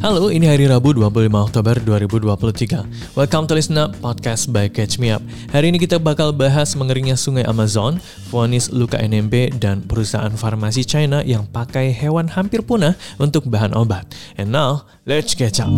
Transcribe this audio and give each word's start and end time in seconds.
Halo, 0.00 0.32
ini 0.32 0.48
hari 0.48 0.64
Rabu 0.64 0.96
25 0.96 1.28
Oktober 1.28 1.76
2023. 1.76 3.12
Welcome 3.12 3.44
to 3.44 3.52
Listen 3.52 3.76
Up, 3.76 3.92
podcast 4.00 4.48
by 4.48 4.64
Catch 4.72 4.96
Me 4.96 5.12
Up. 5.12 5.20
Hari 5.52 5.68
ini 5.68 5.76
kita 5.76 6.00
bakal 6.00 6.32
bahas 6.32 6.72
mengeringnya 6.72 7.20
sungai 7.20 7.44
Amazon, 7.44 8.00
vonis 8.32 8.72
luka 8.72 8.96
NMB, 8.96 9.60
dan 9.60 9.84
perusahaan 9.84 10.32
farmasi 10.32 10.88
China 10.88 11.20
yang 11.20 11.44
pakai 11.44 11.92
hewan 11.92 12.32
hampir 12.32 12.64
punah 12.64 12.96
untuk 13.20 13.44
bahan 13.52 13.76
obat. 13.76 14.08
And 14.40 14.48
now, 14.48 14.88
let's 15.04 15.36
catch 15.36 15.60
up. 15.60 15.68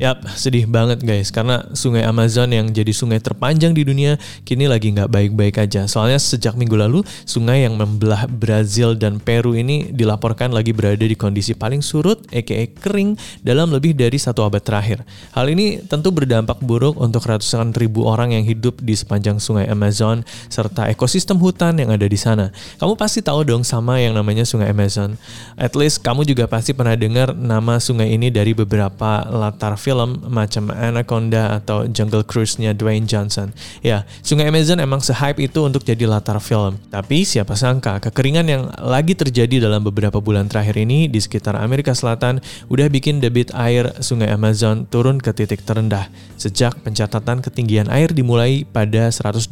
Yap, 0.00 0.24
sedih 0.32 0.64
banget 0.64 1.04
guys, 1.04 1.28
karena 1.28 1.60
sungai 1.76 2.00
Amazon 2.08 2.48
yang 2.48 2.72
jadi 2.72 2.88
sungai 2.88 3.20
terpanjang 3.20 3.76
di 3.76 3.84
dunia 3.84 4.16
kini 4.48 4.64
lagi 4.64 4.96
nggak 4.96 5.12
baik-baik 5.12 5.60
aja. 5.60 5.84
Soalnya 5.84 6.16
sejak 6.16 6.56
minggu 6.56 6.72
lalu, 6.72 7.04
sungai 7.28 7.68
yang 7.68 7.76
membelah 7.76 8.24
Brazil 8.24 8.96
dan 8.96 9.20
Peru 9.20 9.52
ini 9.52 9.92
dilaporkan 9.92 10.56
lagi 10.56 10.72
berada 10.72 11.04
di 11.04 11.12
kondisi 11.12 11.52
paling 11.52 11.84
surut, 11.84 12.16
aka 12.32 12.72
kering, 12.80 13.12
dalam 13.44 13.68
lebih 13.76 13.92
dari 13.92 14.16
satu 14.16 14.40
abad 14.40 14.64
terakhir. 14.64 15.04
Hal 15.36 15.52
ini 15.52 15.84
tentu 15.84 16.08
berdampak 16.08 16.64
buruk 16.64 16.96
untuk 16.96 17.28
ratusan 17.28 17.76
ribu 17.76 18.08
orang 18.08 18.32
yang 18.32 18.48
hidup 18.48 18.80
di 18.80 18.96
sepanjang 18.96 19.36
sungai 19.36 19.68
Amazon, 19.68 20.24
serta 20.48 20.88
ekosistem 20.88 21.36
hutan 21.36 21.76
yang 21.76 21.92
ada 21.92 22.08
di 22.08 22.16
sana. 22.16 22.56
Kamu 22.80 22.96
pasti 22.96 23.20
tahu 23.20 23.44
dong 23.44 23.68
sama 23.68 24.00
yang 24.00 24.16
namanya 24.16 24.48
sungai 24.48 24.72
Amazon. 24.72 25.20
At 25.60 25.76
least 25.76 26.00
kamu 26.00 26.24
juga 26.24 26.48
pasti 26.48 26.72
pernah 26.72 26.96
dengar 26.96 27.36
nama 27.36 27.76
sungai 27.76 28.16
ini 28.16 28.32
dari 28.32 28.56
beberapa 28.56 29.28
latar 29.28 29.76
film 29.76 29.89
film 29.90 30.22
macam 30.30 30.70
Anaconda 30.70 31.58
atau 31.58 31.82
Jungle 31.90 32.22
Cruise-nya 32.22 32.70
Dwayne 32.78 33.10
Johnson. 33.10 33.50
Ya, 33.82 34.06
Sungai 34.22 34.46
Amazon 34.46 34.78
emang 34.78 35.02
se-hype 35.02 35.42
itu 35.42 35.66
untuk 35.66 35.82
jadi 35.82 36.06
latar 36.06 36.38
film. 36.38 36.78
Tapi 36.94 37.26
siapa 37.26 37.58
sangka 37.58 37.98
kekeringan 37.98 38.46
yang 38.46 38.62
lagi 38.78 39.18
terjadi 39.18 39.66
dalam 39.66 39.82
beberapa 39.82 40.22
bulan 40.22 40.46
terakhir 40.46 40.78
ini 40.78 41.10
di 41.10 41.18
sekitar 41.18 41.58
Amerika 41.58 41.90
Selatan 41.90 42.38
udah 42.70 42.86
bikin 42.86 43.18
debit 43.18 43.50
air 43.50 43.90
Sungai 43.98 44.30
Amazon 44.30 44.86
turun 44.86 45.18
ke 45.18 45.34
titik 45.34 45.66
terendah 45.66 46.06
sejak 46.38 46.78
pencatatan 46.86 47.42
ketinggian 47.42 47.90
air 47.90 48.14
dimulai 48.14 48.62
pada 48.62 49.10
121 49.10 49.50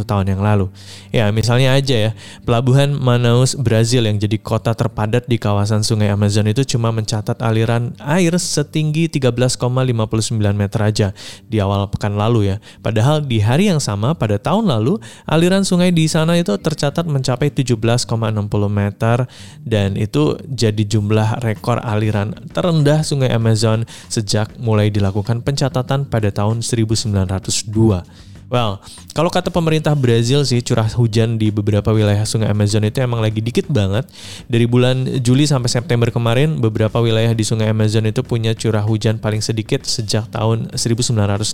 tahun 0.00 0.26
yang 0.32 0.40
lalu. 0.40 0.72
Ya, 1.12 1.28
misalnya 1.28 1.76
aja 1.76 2.08
ya, 2.08 2.10
pelabuhan 2.42 2.96
Manaus, 2.96 3.52
Brazil 3.52 4.08
yang 4.08 4.16
jadi 4.16 4.40
kota 4.40 4.72
terpadat 4.72 5.28
di 5.28 5.36
kawasan 5.36 5.84
Sungai 5.84 6.08
Amazon 6.08 6.48
itu 6.48 6.64
cuma 6.64 6.88
mencatat 6.88 7.36
aliran 7.44 7.92
air 8.00 8.32
setinggi 8.40 9.12
13, 9.74 10.04
1,59 10.04 10.54
meter 10.54 10.80
aja 10.80 11.08
di 11.50 11.58
awal 11.58 11.90
pekan 11.90 12.14
lalu 12.14 12.54
ya. 12.54 12.56
Padahal 12.80 13.24
di 13.24 13.42
hari 13.42 13.68
yang 13.72 13.82
sama 13.82 14.14
pada 14.14 14.38
tahun 14.38 14.70
lalu 14.70 15.00
aliran 15.26 15.66
sungai 15.66 15.90
di 15.90 16.06
sana 16.06 16.38
itu 16.38 16.54
tercatat 16.54 17.04
mencapai 17.08 17.50
17,60 17.50 18.06
meter 18.70 19.26
dan 19.66 19.98
itu 19.98 20.38
jadi 20.46 20.82
jumlah 20.84 21.42
rekor 21.42 21.80
aliran 21.82 22.36
terendah 22.52 23.02
sungai 23.02 23.32
Amazon 23.34 23.88
sejak 24.06 24.54
mulai 24.60 24.92
dilakukan 24.92 25.42
pencatatan 25.42 26.06
pada 26.06 26.30
tahun 26.30 26.62
1902. 26.62 28.33
Well, 28.54 28.78
kalau 29.18 29.34
kata 29.34 29.50
pemerintah 29.50 29.98
Brazil 29.98 30.46
sih 30.46 30.62
curah 30.62 30.86
hujan 30.86 31.42
di 31.42 31.50
beberapa 31.50 31.90
wilayah 31.90 32.22
sungai 32.22 32.54
Amazon 32.54 32.86
itu 32.86 33.02
emang 33.02 33.18
lagi 33.18 33.42
dikit 33.42 33.66
banget. 33.66 34.06
Dari 34.46 34.62
bulan 34.70 35.18
Juli 35.26 35.42
sampai 35.42 35.66
September 35.66 36.06
kemarin, 36.14 36.62
beberapa 36.62 37.02
wilayah 37.02 37.34
di 37.34 37.42
sungai 37.42 37.74
Amazon 37.74 38.06
itu 38.06 38.22
punya 38.22 38.54
curah 38.54 38.86
hujan 38.86 39.18
paling 39.18 39.42
sedikit 39.42 39.82
sejak 39.82 40.30
tahun 40.30 40.70
1980. 40.70 41.50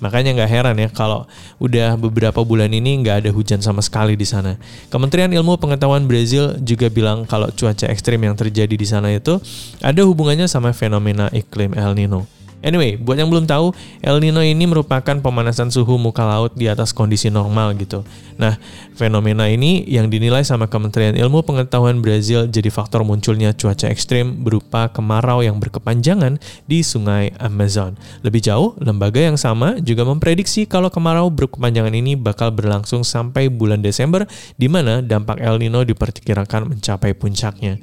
Makanya 0.00 0.30
nggak 0.32 0.48
heran 0.48 0.80
ya 0.80 0.88
kalau 0.88 1.28
udah 1.60 2.00
beberapa 2.00 2.40
bulan 2.40 2.72
ini 2.72 3.04
nggak 3.04 3.28
ada 3.28 3.30
hujan 3.36 3.60
sama 3.60 3.84
sekali 3.84 4.16
di 4.16 4.24
sana. 4.24 4.56
Kementerian 4.88 5.28
Ilmu 5.28 5.60
Pengetahuan 5.60 6.08
Brazil 6.08 6.56
juga 6.64 6.88
bilang 6.88 7.28
kalau 7.28 7.52
cuaca 7.52 7.84
ekstrim 7.84 8.24
yang 8.24 8.32
terjadi 8.32 8.72
di 8.80 8.86
sana 8.88 9.12
itu 9.12 9.36
ada 9.84 10.00
hubungannya 10.08 10.48
sama 10.48 10.72
fenomena 10.72 11.28
iklim 11.36 11.76
El 11.76 11.92
Nino. 11.92 12.37
Anyway, 12.58 12.98
buat 12.98 13.14
yang 13.14 13.30
belum 13.30 13.46
tahu, 13.46 13.70
El 14.02 14.18
Nino 14.18 14.42
ini 14.42 14.66
merupakan 14.66 15.14
pemanasan 15.22 15.70
suhu 15.70 15.94
muka 15.94 16.26
laut 16.26 16.58
di 16.58 16.66
atas 16.66 16.90
kondisi 16.90 17.30
normal 17.30 17.78
gitu. 17.78 18.02
Nah, 18.34 18.58
fenomena 18.98 19.46
ini 19.46 19.86
yang 19.86 20.10
dinilai 20.10 20.42
sama 20.42 20.66
Kementerian 20.66 21.14
Ilmu 21.14 21.46
Pengetahuan 21.46 22.02
Brazil 22.02 22.50
jadi 22.50 22.66
faktor 22.70 23.06
munculnya 23.06 23.54
cuaca 23.54 23.86
ekstrim 23.86 24.42
berupa 24.42 24.90
kemarau 24.90 25.46
yang 25.46 25.62
berkepanjangan 25.62 26.42
di 26.66 26.82
sungai 26.82 27.30
Amazon. 27.38 27.94
Lebih 28.26 28.42
jauh, 28.42 28.74
lembaga 28.82 29.22
yang 29.22 29.38
sama 29.38 29.78
juga 29.78 30.02
memprediksi 30.02 30.66
kalau 30.66 30.90
kemarau 30.90 31.30
berkepanjangan 31.30 31.94
ini 31.94 32.18
bakal 32.18 32.50
berlangsung 32.50 33.06
sampai 33.06 33.46
bulan 33.46 33.86
Desember, 33.86 34.26
di 34.58 34.66
mana 34.66 34.98
dampak 34.98 35.38
El 35.38 35.62
Nino 35.62 35.86
diperkirakan 35.86 36.74
mencapai 36.74 37.14
puncaknya. 37.14 37.78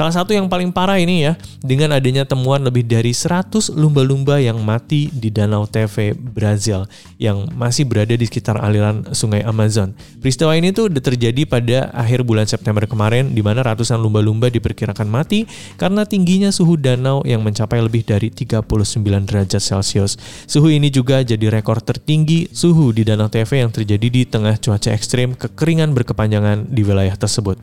Salah 0.00 0.16
satu 0.16 0.32
yang 0.32 0.48
paling 0.48 0.72
parah 0.72 0.96
ini 0.96 1.28
ya, 1.28 1.36
dengan 1.60 1.92
adanya 1.92 2.24
temuan 2.24 2.64
lebih 2.64 2.88
dari 2.88 3.12
100 3.12 3.68
lumba-lumba 3.76 4.40
yang 4.40 4.56
mati 4.64 5.12
di 5.12 5.28
Danau 5.28 5.68
TV 5.68 6.16
Brazil 6.16 6.88
yang 7.20 7.44
masih 7.52 7.84
berada 7.84 8.16
di 8.16 8.24
sekitar 8.24 8.56
aliran 8.56 9.12
sungai 9.12 9.44
Amazon. 9.44 9.92
Peristiwa 10.24 10.56
ini 10.56 10.72
tuh 10.72 10.88
terjadi 10.88 11.44
pada 11.44 11.92
akhir 11.92 12.24
bulan 12.24 12.48
September 12.48 12.88
kemarin 12.88 13.36
di 13.36 13.44
mana 13.44 13.60
ratusan 13.60 14.00
lumba-lumba 14.00 14.48
diperkirakan 14.48 15.04
mati 15.04 15.44
karena 15.76 16.08
tingginya 16.08 16.48
suhu 16.48 16.80
danau 16.80 17.20
yang 17.28 17.44
mencapai 17.44 17.84
lebih 17.84 18.00
dari 18.00 18.32
39 18.32 18.64
derajat 19.04 19.60
Celcius. 19.60 20.16
Suhu 20.48 20.72
ini 20.72 20.88
juga 20.88 21.20
jadi 21.20 21.52
rekor 21.52 21.84
tertinggi 21.84 22.48
suhu 22.56 22.96
di 22.96 23.04
Danau 23.04 23.28
TV 23.28 23.60
yang 23.60 23.68
terjadi 23.68 24.08
di 24.08 24.24
tengah 24.24 24.56
cuaca 24.56 24.96
ekstrim 24.96 25.36
kekeringan 25.36 25.92
berkepanjangan 25.92 26.72
di 26.72 26.88
wilayah 26.88 27.20
tersebut. 27.20 27.60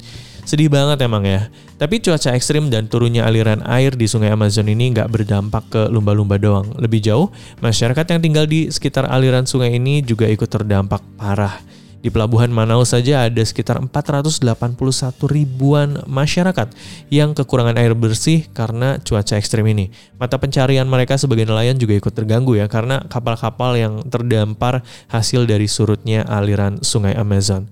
Sedih 0.47 0.71
banget 0.71 1.03
emang 1.03 1.27
ya. 1.27 1.51
Tapi 1.75 1.99
cuaca 1.99 2.31
ekstrim 2.31 2.71
dan 2.71 2.87
turunnya 2.87 3.27
aliran 3.27 3.59
air 3.67 3.91
di 3.91 4.07
sungai 4.07 4.31
Amazon 4.31 4.71
ini 4.71 4.95
nggak 4.95 5.11
berdampak 5.11 5.67
ke 5.67 5.81
lumba-lumba 5.91 6.39
doang. 6.39 6.71
Lebih 6.79 7.03
jauh, 7.03 7.27
masyarakat 7.59 8.15
yang 8.15 8.23
tinggal 8.23 8.45
di 8.47 8.71
sekitar 8.71 9.11
aliran 9.11 9.43
sungai 9.43 9.75
ini 9.75 9.99
juga 9.99 10.23
ikut 10.23 10.47
terdampak 10.47 11.03
parah. 11.19 11.59
Di 11.99 12.07
pelabuhan 12.07 12.47
Manaus 12.47 12.95
saja 12.95 13.27
ada 13.27 13.43
sekitar 13.43 13.75
481 13.83 14.39
ribuan 15.27 15.99
masyarakat 16.07 16.71
yang 17.11 17.35
kekurangan 17.35 17.75
air 17.75 17.91
bersih 17.91 18.47
karena 18.55 19.03
cuaca 19.03 19.35
ekstrim 19.35 19.67
ini. 19.67 19.91
Mata 20.15 20.39
pencarian 20.39 20.87
mereka 20.87 21.19
sebagai 21.19 21.43
nelayan 21.43 21.75
juga 21.75 21.99
ikut 21.99 22.15
terganggu 22.15 22.55
ya 22.55 22.71
karena 22.71 23.03
kapal-kapal 23.11 23.75
yang 23.75 23.99
terdampar 24.07 24.87
hasil 25.11 25.43
dari 25.43 25.67
surutnya 25.67 26.23
aliran 26.23 26.79
sungai 26.79 27.19
Amazon. 27.19 27.67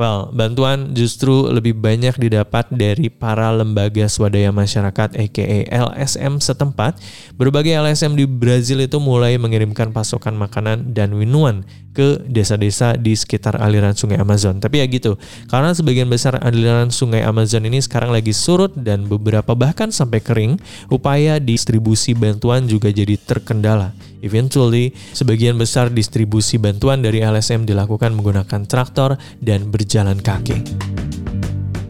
Well, 0.00 0.32
bantuan 0.32 0.96
justru 0.96 1.52
lebih 1.52 1.76
banyak 1.76 2.16
didapat 2.16 2.72
dari 2.72 3.12
para 3.12 3.52
lembaga 3.52 4.08
swadaya 4.08 4.48
masyarakat 4.48 5.12
aka 5.12 5.56
LSM 5.68 6.40
setempat. 6.40 6.96
Berbagai 7.36 7.76
LSM 7.76 8.16
di 8.16 8.24
Brazil 8.24 8.80
itu 8.80 8.96
mulai 8.96 9.36
mengirimkan 9.36 9.92
pasokan 9.92 10.40
makanan 10.40 10.96
dan 10.96 11.12
minuman 11.12 11.68
ke 11.92 12.16
desa-desa 12.24 12.96
di 12.96 13.12
sekitar 13.12 13.60
aliran 13.60 13.92
sungai 13.92 14.16
Amazon. 14.16 14.56
Tapi 14.56 14.80
ya 14.80 14.88
gitu, 14.88 15.20
karena 15.52 15.76
sebagian 15.76 16.08
besar 16.08 16.38
aliran 16.40 16.88
sungai 16.88 17.20
Amazon 17.20 17.68
ini 17.68 17.84
sekarang 17.84 18.08
lagi 18.08 18.32
surut 18.32 18.72
dan 18.72 19.04
beberapa 19.04 19.52
bahkan 19.52 19.92
sampai 19.92 20.24
kering, 20.24 20.56
upaya 20.88 21.36
distribusi 21.36 22.16
bantuan 22.16 22.64
juga 22.64 22.88
jadi 22.88 23.20
terkendala. 23.20 23.92
Eventually, 24.20 24.92
sebagian 25.16 25.56
besar 25.56 25.88
distribusi 25.88 26.60
bantuan 26.60 27.00
dari 27.00 27.24
LSM 27.24 27.64
dilakukan 27.64 28.12
menggunakan 28.12 28.68
traktor 28.68 29.16
dan 29.40 29.72
berjalan 29.72 29.89
kaki. 29.90 30.62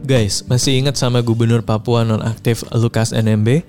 Guys, 0.09 0.41
masih 0.49 0.81
ingat 0.81 0.97
sama 0.97 1.21
Gubernur 1.21 1.61
Papua 1.61 2.01
nonaktif 2.01 2.65
Lukas 2.73 3.13
NMB? 3.13 3.61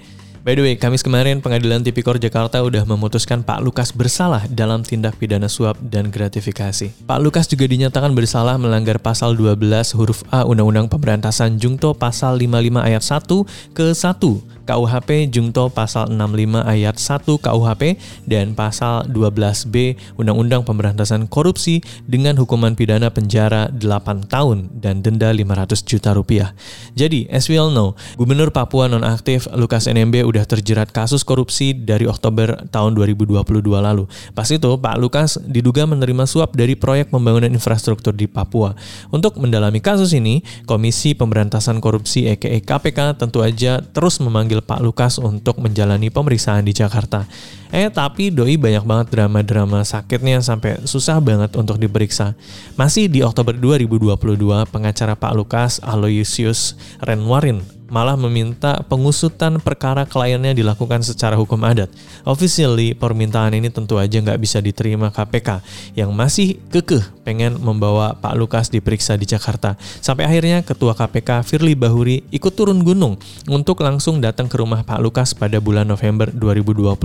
By 0.43 0.59
the 0.59 0.65
way, 0.65 0.75
Kamis 0.75 1.07
kemarin 1.07 1.39
Pengadilan 1.39 1.87
Tipikor 1.87 2.19
Jakarta 2.19 2.65
udah 2.67 2.83
memutuskan 2.83 3.47
Pak 3.47 3.63
Lukas 3.63 3.95
bersalah 3.95 4.43
dalam 4.51 4.83
tindak 4.83 5.15
pidana 5.15 5.47
suap 5.47 5.79
dan 5.79 6.11
gratifikasi. 6.11 7.07
Pak 7.07 7.19
Lukas 7.23 7.47
juga 7.47 7.69
dinyatakan 7.69 8.11
bersalah 8.11 8.59
melanggar 8.59 8.99
pasal 8.99 9.39
12 9.39 9.95
huruf 9.95 10.27
A 10.35 10.43
Undang-Undang 10.43 10.91
Pemberantasan 10.91 11.63
Jungto 11.63 11.95
pasal 11.95 12.43
55 12.43 12.89
ayat 12.89 13.05
1 13.07 13.71
ke 13.77 13.87
1 13.95 14.62
KUHP 14.67 15.31
Jungto 15.31 15.71
pasal 15.71 16.11
65 16.11 16.63
ayat 16.63 16.97
1 16.99 17.27
KUHP 17.27 17.83
dan 18.29 18.53
pasal 18.53 19.09
12B 19.11 19.97
Undang-Undang 20.19 20.67
Pemberantasan 20.69 21.31
Korupsi 21.31 21.81
dengan 22.05 22.37
hukuman 22.37 22.77
pidana 22.77 23.09
penjara 23.09 23.73
8 23.73 24.29
tahun 24.29 24.69
dan 24.79 25.01
denda 25.01 25.33
500 25.33 25.87
juta 25.87 26.13
rupiah. 26.13 26.53
Jadi, 26.93 27.25
as 27.33 27.49
we 27.49 27.57
all 27.57 27.73
know, 27.73 27.97
Gubernur 28.21 28.53
Papua 28.53 28.91
nonaktif 28.91 29.49
Lukas 29.57 29.89
NMB 29.89 30.27
udah 30.29 30.45
terjerat 30.45 30.93
kasus 30.93 31.25
korupsi 31.25 31.73
dari 31.73 32.05
Oktober 32.05 32.69
tahun 32.69 32.93
2022 32.99 33.41
lalu. 33.81 34.05
Pas 34.37 34.49
itu, 34.51 34.71
Pak 34.77 34.97
Lukas 35.01 35.41
diduga 35.49 35.89
menerima 35.89 36.29
suap 36.29 36.53
dari 36.53 36.77
proyek 36.77 37.09
pembangunan 37.09 37.49
infrastruktur 37.49 38.13
di 38.13 38.29
Papua. 38.29 38.77
Untuk 39.09 39.41
mendalami 39.41 39.81
kasus 39.81 40.13
ini, 40.13 40.45
Komisi 40.69 41.17
Pemberantasan 41.17 41.81
Korupsi 41.81 42.29
EKE 42.29 42.61
KPK 42.61 43.17
tentu 43.17 43.41
aja 43.41 43.81
terus 43.81 44.21
memanggil 44.21 44.52
memanggil 44.53 44.69
Pak 44.69 44.81
Lukas 44.85 45.17
untuk 45.17 45.57
menjalani 45.65 46.13
pemeriksaan 46.13 46.69
di 46.69 46.77
Jakarta. 46.77 47.25
Eh 47.73 47.89
tapi 47.89 48.29
doi 48.29 48.61
banyak 48.61 48.85
banget 48.85 49.07
drama-drama 49.09 49.81
sakitnya 49.81 50.45
sampai 50.45 50.85
susah 50.85 51.25
banget 51.25 51.57
untuk 51.57 51.81
diperiksa. 51.81 52.37
Masih 52.77 53.09
di 53.09 53.25
Oktober 53.25 53.57
2022, 53.57 54.69
pengacara 54.69 55.17
Pak 55.17 55.33
Lukas 55.33 55.81
Aloysius 55.81 56.77
Renwarin 57.01 57.82
malah 57.93 58.17
meminta 58.17 58.81
pengusutan 58.89 59.61
perkara 59.61 60.09
kliennya 60.09 60.57
dilakukan 60.57 61.05
secara 61.05 61.37
hukum 61.37 61.61
adat. 61.61 61.93
Officially, 62.25 62.97
permintaan 62.97 63.53
ini 63.53 63.69
tentu 63.69 64.01
aja 64.01 64.17
nggak 64.17 64.41
bisa 64.41 64.65
diterima 64.65 65.13
KPK 65.13 65.61
yang 65.93 66.09
masih 66.17 66.57
kekeh 66.73 67.05
pengen 67.29 67.61
membawa 67.61 68.17
Pak 68.17 68.33
Lukas 68.41 68.73
diperiksa 68.73 69.21
di 69.21 69.29
Jakarta. 69.29 69.77
Sampai 70.01 70.25
akhirnya 70.25 70.65
Ketua 70.65 70.97
KPK 70.97 71.45
Firly 71.45 71.77
Bahuri 71.77 72.25
ikut 72.33 72.57
turun 72.57 72.81
gunung 72.81 73.21
untuk 73.45 73.85
langsung 73.85 74.25
datang 74.25 74.49
ke 74.49 74.57
rumah 74.57 74.81
Pak 74.89 74.99
Lukas 75.05 75.37
pada 75.37 75.61
bulan 75.61 75.85
November 75.85 76.33
2022. 76.33 76.97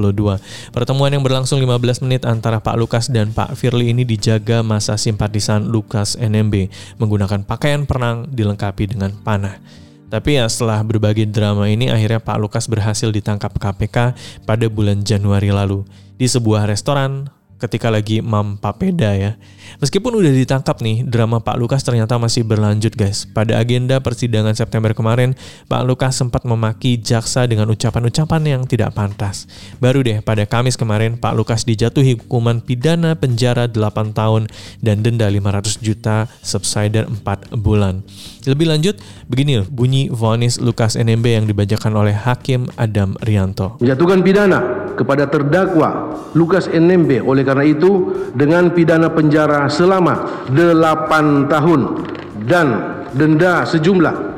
Pertemuan 0.71 1.11
yang 1.11 1.21
berlangsung 1.21 1.59
15 1.59 2.07
menit 2.07 2.23
antara 2.23 2.63
Pak 2.63 2.79
Lukas 2.79 3.11
dan 3.11 3.35
Pak 3.35 3.59
Firly 3.59 3.91
ini 3.91 4.07
dijaga 4.07 4.63
masa 4.63 4.95
simpatisan 4.95 5.67
Lukas 5.67 6.15
NMB 6.15 6.71
menggunakan 6.95 7.43
pakaian 7.43 7.83
perang 7.83 8.23
dilengkapi 8.31 8.95
dengan 8.95 9.11
panah. 9.19 9.86
Tapi 10.07 10.39
ya 10.39 10.47
setelah 10.47 10.79
berbagai 10.87 11.27
drama 11.27 11.67
ini 11.67 11.91
akhirnya 11.91 12.23
Pak 12.23 12.39
Lukas 12.39 12.65
berhasil 12.71 13.11
ditangkap 13.11 13.51
KPK 13.59 14.15
pada 14.47 14.65
bulan 14.71 15.03
Januari 15.03 15.51
lalu 15.51 15.83
di 16.15 16.25
sebuah 16.25 16.63
restoran 16.63 17.27
ketika 17.57 17.89
lagi 17.89 18.21
mam 18.21 18.57
papeda 18.57 19.13
ya. 19.17 19.31
Meskipun 19.77 20.15
udah 20.15 20.31
ditangkap 20.31 20.79
nih, 20.79 21.03
drama 21.03 21.43
Pak 21.43 21.59
Lukas 21.59 21.83
ternyata 21.83 22.15
masih 22.15 22.47
berlanjut 22.47 22.95
guys. 22.95 23.27
Pada 23.27 23.59
agenda 23.59 23.99
persidangan 23.99 24.55
September 24.55 24.95
kemarin, 24.95 25.35
Pak 25.67 25.83
Lukas 25.83 26.15
sempat 26.15 26.47
memaki 26.47 26.97
jaksa 26.97 27.45
dengan 27.45 27.67
ucapan-ucapan 27.69 28.41
yang 28.47 28.61
tidak 28.63 28.95
pantas. 28.95 29.45
Baru 29.77 30.01
deh 30.01 30.23
pada 30.23 30.47
Kamis 30.47 30.79
kemarin, 30.79 31.19
Pak 31.19 31.33
Lukas 31.35 31.67
dijatuhi 31.67 32.15
hukuman 32.17 32.63
pidana 32.63 33.13
penjara 33.19 33.67
8 33.67 34.15
tahun 34.15 34.47
dan 34.79 35.03
denda 35.03 35.27
500 35.27 35.83
juta 35.83 36.31
subsider 36.41 37.05
4 37.05 37.53
bulan. 37.59 38.01
Lebih 38.47 38.71
lanjut, 38.71 38.95
begini 39.27 39.67
bunyi 39.67 40.07
vonis 40.07 40.63
Lukas 40.63 40.95
NMB 40.95 41.25
yang 41.27 41.45
dibacakan 41.45 41.93
oleh 41.99 42.15
Hakim 42.15 42.71
Adam 42.79 43.19
Rianto. 43.19 43.75
Menjatuhkan 43.83 44.23
pidana 44.23 44.59
kepada 44.95 45.29
terdakwa 45.29 46.15
Lukas 46.33 46.65
NMB 46.71 47.21
oleh 47.21 47.43
karena 47.47 47.63
itu 47.63 48.11
dengan 48.35 48.75
pidana 48.75 49.07
penjara 49.07 49.71
selama 49.71 50.43
8 50.51 51.47
tahun 51.47 51.81
dan 52.43 52.67
denda 53.15 53.63
sejumlah 53.63 54.35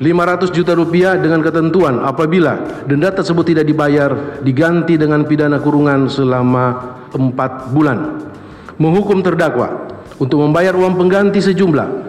500 0.00 0.56
juta 0.56 0.72
rupiah 0.72 1.20
dengan 1.20 1.44
ketentuan 1.44 2.00
apabila 2.00 2.80
denda 2.88 3.12
tersebut 3.12 3.52
tidak 3.52 3.68
dibayar 3.68 4.40
diganti 4.40 4.96
dengan 4.96 5.28
pidana 5.28 5.60
kurungan 5.60 6.08
selama 6.08 6.96
4 7.12 7.76
bulan. 7.76 8.24
Menghukum 8.80 9.20
terdakwa 9.20 9.84
untuk 10.16 10.40
membayar 10.40 10.72
uang 10.72 10.96
pengganti 10.96 11.44
sejumlah 11.44 12.08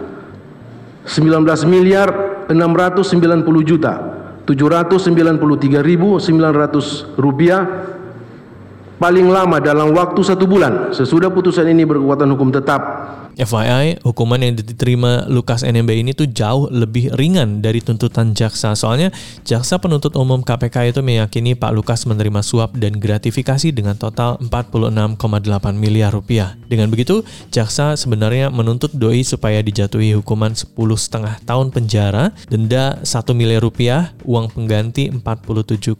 19 1.04 1.44
miliar 1.68 2.08
690 2.48 3.68
juta 3.68 4.16
793.900 4.48 7.20
rupiah 7.20 7.60
paling 9.00 9.26
lama 9.32 9.56
dalam 9.58 9.96
waktu 9.96 10.20
satu 10.20 10.44
bulan. 10.44 10.92
Sesudah 10.92 11.32
putusan 11.32 11.66
ini 11.72 11.88
berkekuatan 11.88 12.28
hukum 12.36 12.52
tetap 12.52 12.80
FYI, 13.40 14.04
hukuman 14.04 14.36
yang 14.36 14.52
diterima 14.52 15.24
Lukas 15.24 15.64
NMB 15.64 15.90
ini 15.96 16.12
tuh 16.12 16.28
jauh 16.28 16.68
lebih 16.68 17.16
ringan 17.16 17.64
dari 17.64 17.80
tuntutan 17.80 18.36
jaksa. 18.36 18.76
Soalnya 18.76 19.08
jaksa 19.48 19.80
penuntut 19.80 20.12
umum 20.12 20.44
KPK 20.44 20.92
itu 20.92 21.00
meyakini 21.00 21.56
Pak 21.56 21.72
Lukas 21.72 22.04
menerima 22.04 22.44
suap 22.44 22.76
dan 22.76 23.00
gratifikasi 23.00 23.72
dengan 23.72 23.96
total 23.96 24.36
46,8 24.44 25.16
miliar 25.72 26.12
rupiah. 26.12 26.52
Dengan 26.68 26.92
begitu, 26.92 27.24
jaksa 27.48 27.96
sebenarnya 27.96 28.52
menuntut 28.52 28.92
doi 28.92 29.24
supaya 29.24 29.64
dijatuhi 29.64 30.12
hukuman 30.20 30.52
10 30.52 30.76
setengah 31.00 31.40
tahun 31.48 31.72
penjara, 31.72 32.36
denda 32.52 33.00
1 33.00 33.32
miliar 33.32 33.64
rupiah, 33.64 34.12
uang 34.28 34.52
pengganti 34.52 35.08
47,8 35.08 35.96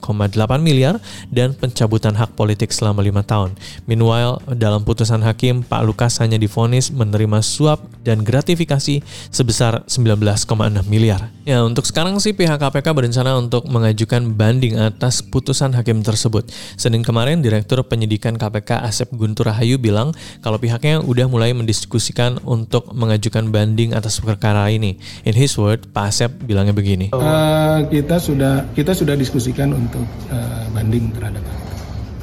miliar, 0.61 1.01
dan 1.33 1.57
pencabutan 1.57 2.13
hak 2.21 2.37
politik 2.37 2.69
selama 2.69 3.01
5 3.01 3.25
tahun. 3.25 3.51
Meanwhile, 3.89 4.45
dalam 4.61 4.85
putusan 4.85 5.25
hakim, 5.25 5.65
Pak 5.65 5.89
Lukas 5.89 6.21
hanya 6.21 6.37
difonis 6.37 6.93
menerima 6.93 7.30
menerima 7.31 7.47
suap 7.47 7.87
dan 8.03 8.27
gratifikasi 8.27 9.07
sebesar 9.31 9.87
19,6 9.87 10.51
miliar. 10.91 11.31
Ya, 11.47 11.63
untuk 11.63 11.87
sekarang 11.87 12.19
sih 12.19 12.35
pihak 12.35 12.59
KPK 12.59 12.91
berencana 12.91 13.39
untuk 13.39 13.71
mengajukan 13.71 14.35
banding 14.35 14.75
atas 14.75 15.23
putusan 15.23 15.71
hakim 15.79 16.03
tersebut. 16.03 16.51
Senin 16.75 17.07
kemarin, 17.07 17.39
Direktur 17.39 17.87
Penyidikan 17.87 18.35
KPK 18.35 18.83
Asep 18.83 19.15
Guntur 19.15 19.47
Rahayu 19.47 19.79
bilang 19.79 20.11
kalau 20.43 20.59
pihaknya 20.59 20.99
udah 20.99 21.31
mulai 21.31 21.55
mendiskusikan 21.55 22.43
untuk 22.43 22.91
mengajukan 22.91 23.55
banding 23.55 23.95
atas 23.95 24.19
perkara 24.19 24.67
ini. 24.75 24.99
In 25.23 25.39
his 25.39 25.55
word, 25.55 25.87
Pak 25.95 26.11
Asep 26.11 26.31
bilangnya 26.43 26.75
begini. 26.75 27.15
Uh, 27.15 27.87
kita 27.87 28.19
sudah 28.19 28.67
kita 28.75 28.91
sudah 28.97 29.15
diskusikan 29.15 29.71
untuk 29.71 30.03
uh, 30.33 30.67
banding 30.75 31.13
terhadap 31.15 31.45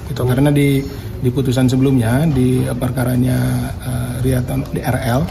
itu 0.08 0.22
karena 0.24 0.50
di 0.52 0.82
di 1.22 1.30
putusan 1.34 1.68
sebelumnya 1.68 2.24
di 2.30 2.64
perkaranya 2.78 3.38
uh, 3.82 4.14
Riatan 4.24 4.64
di 4.72 4.82
RL 4.82 5.22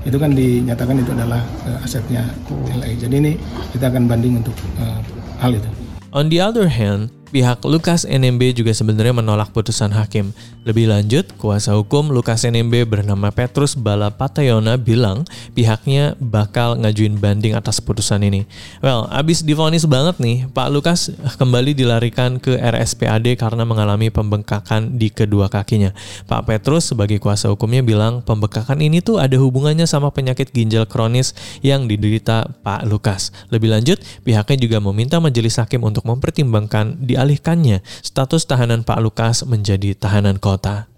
itu 0.00 0.16
kan 0.16 0.32
dinyatakan 0.32 0.96
itu 0.96 1.12
adalah 1.12 1.42
uh, 1.68 1.84
asetnya 1.84 2.24
LA. 2.48 2.96
Jadi 2.96 3.14
ini 3.20 3.32
kita 3.76 3.92
akan 3.92 4.08
banding 4.08 4.40
untuk 4.40 4.56
uh, 4.80 5.00
hal 5.40 5.52
itu. 5.52 5.68
On 6.10 6.26
the 6.32 6.40
other 6.42 6.66
hand, 6.66 7.12
Pihak 7.30 7.62
Lukas 7.62 8.02
NMB 8.02 8.58
juga 8.58 8.74
sebenarnya 8.74 9.14
menolak 9.14 9.54
putusan 9.54 9.94
hakim. 9.94 10.34
Lebih 10.66 10.90
lanjut, 10.90 11.30
kuasa 11.38 11.78
hukum 11.78 12.10
Lukas 12.10 12.42
NMB 12.42 12.90
bernama 12.90 13.30
Petrus 13.30 13.78
Bala 13.78 14.10
Patayona 14.10 14.74
bilang 14.74 15.22
pihaknya 15.54 16.18
bakal 16.18 16.74
ngajuin 16.82 17.22
banding 17.22 17.54
atas 17.54 17.78
putusan 17.78 18.26
ini. 18.26 18.50
Well, 18.82 19.06
abis 19.14 19.46
difonis 19.46 19.86
banget 19.86 20.18
nih, 20.18 20.50
Pak 20.50 20.74
Lukas 20.74 21.14
kembali 21.38 21.70
dilarikan 21.78 22.42
ke 22.42 22.58
RSPAD 22.58 23.38
karena 23.38 23.62
mengalami 23.62 24.10
pembengkakan 24.10 24.98
di 24.98 25.14
kedua 25.14 25.46
kakinya. 25.46 25.94
Pak 26.26 26.50
Petrus 26.50 26.90
sebagai 26.90 27.22
kuasa 27.22 27.46
hukumnya 27.46 27.86
bilang 27.86 28.26
pembengkakan 28.26 28.82
ini 28.82 29.06
tuh 29.06 29.22
ada 29.22 29.38
hubungannya 29.38 29.86
sama 29.86 30.10
penyakit 30.10 30.50
ginjal 30.50 30.82
kronis 30.82 31.38
yang 31.62 31.86
diderita 31.86 32.50
Pak 32.66 32.90
Lukas. 32.90 33.30
Lebih 33.54 33.70
lanjut, 33.70 34.02
pihaknya 34.26 34.58
juga 34.58 34.82
meminta 34.82 35.22
majelis 35.22 35.62
hakim 35.62 35.86
untuk 35.86 36.02
mempertimbangkan 36.10 36.98
di 36.98 37.19
dialihkannya 37.20 37.84
status 38.00 38.48
tahanan 38.48 38.80
Pak 38.80 38.96
Lukas 39.04 39.44
menjadi 39.44 39.92
tahanan 39.92 40.40
kota. 40.40 40.88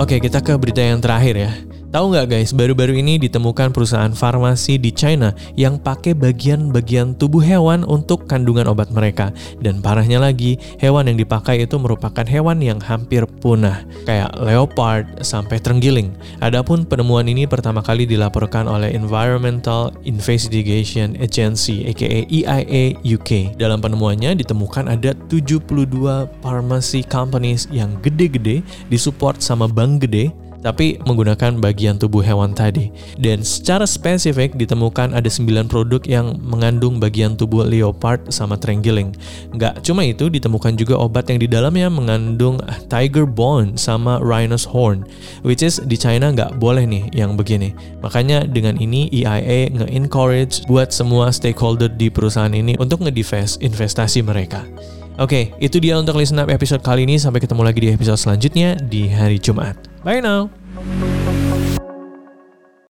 Oke, 0.00 0.16
kita 0.16 0.40
ke 0.40 0.56
berita 0.56 0.80
yang 0.80 1.04
terakhir 1.04 1.36
ya. 1.36 1.52
Tahu 1.86 2.10
nggak 2.10 2.34
guys, 2.34 2.50
baru-baru 2.50 2.98
ini 2.98 3.14
ditemukan 3.14 3.70
perusahaan 3.70 4.10
farmasi 4.10 4.74
di 4.74 4.90
China 4.90 5.30
yang 5.54 5.78
pakai 5.78 6.18
bagian-bagian 6.18 7.14
tubuh 7.14 7.38
hewan 7.38 7.86
untuk 7.86 8.26
kandungan 8.26 8.66
obat 8.66 8.90
mereka. 8.90 9.30
Dan 9.62 9.78
parahnya 9.78 10.18
lagi, 10.18 10.58
hewan 10.82 11.06
yang 11.06 11.14
dipakai 11.14 11.62
itu 11.62 11.78
merupakan 11.78 12.26
hewan 12.26 12.58
yang 12.58 12.82
hampir 12.82 13.22
punah, 13.38 13.86
kayak 14.02 14.34
leopard 14.42 15.06
sampai 15.22 15.62
terenggiling. 15.62 16.10
Adapun 16.42 16.82
penemuan 16.82 17.30
ini 17.30 17.46
pertama 17.46 17.78
kali 17.86 18.02
dilaporkan 18.02 18.66
oleh 18.66 18.90
Environmental 18.90 19.94
Investigation 20.02 21.14
Agency 21.22 21.86
aka 21.86 22.26
EIA 22.26 22.98
UK. 23.06 23.54
Dalam 23.54 23.78
penemuannya 23.78 24.34
ditemukan 24.34 24.90
ada 24.90 25.14
72 25.30 25.62
pharmacy 26.42 27.06
companies 27.06 27.70
yang 27.70 27.94
gede-gede 28.02 28.66
disupport 28.90 29.38
sama 29.38 29.70
bank 29.70 30.02
gede 30.02 30.34
tapi 30.60 31.00
menggunakan 31.04 31.58
bagian 31.60 31.96
tubuh 31.96 32.20
hewan 32.24 32.52
tadi. 32.52 32.92
Dan 33.16 33.42
secara 33.42 33.84
spesifik 33.84 34.54
ditemukan 34.56 35.16
ada 35.16 35.28
9 35.28 35.68
produk 35.68 36.02
yang 36.04 36.38
mengandung 36.40 37.00
bagian 37.00 37.34
tubuh 37.34 37.64
leopard 37.66 38.28
sama 38.32 38.56
terenggiling. 38.60 39.12
Nggak 39.52 39.82
cuma 39.84 40.04
itu, 40.04 40.28
ditemukan 40.28 40.76
juga 40.76 40.96
obat 41.00 41.28
yang 41.32 41.40
di 41.40 41.48
dalamnya 41.48 41.88
mengandung 41.88 42.60
tiger 42.88 43.24
bone 43.26 43.74
sama 43.76 44.20
rhino's 44.22 44.66
horn, 44.66 45.04
which 45.42 45.64
is 45.64 45.80
di 45.82 45.96
China 45.98 46.32
nggak 46.32 46.56
boleh 46.60 46.84
nih 46.84 47.08
yang 47.12 47.34
begini. 47.34 47.72
Makanya 48.04 48.44
dengan 48.46 48.76
ini 48.78 49.08
EIA 49.10 49.72
nge-encourage 49.72 50.66
buat 50.68 50.92
semua 50.92 51.32
stakeholder 51.32 51.88
di 51.90 52.12
perusahaan 52.12 52.52
ini 52.52 52.76
untuk 52.76 53.04
nge-divest 53.04 53.62
investasi 53.64 54.20
mereka. 54.22 54.64
Oke, 55.16 55.48
okay, 55.48 55.64
itu 55.64 55.80
dia 55.80 55.96
untuk 55.96 56.20
listen 56.20 56.36
up 56.36 56.52
episode 56.52 56.84
kali 56.84 57.08
ini. 57.08 57.16
Sampai 57.16 57.40
ketemu 57.40 57.64
lagi 57.64 57.80
di 57.80 57.88
episode 57.88 58.20
selanjutnya 58.20 58.76
di 58.76 59.08
hari 59.08 59.40
Jumat. 59.40 59.80
Bye 60.04 60.20
now. 60.20 60.52